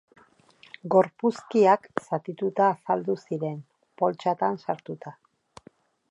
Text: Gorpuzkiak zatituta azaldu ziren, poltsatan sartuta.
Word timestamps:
Gorpuzkiak 0.93 1.83
zatituta 2.05 2.69
azaldu 2.75 3.17
ziren, 3.25 3.59
poltsatan 4.03 4.57
sartuta. 4.65 5.13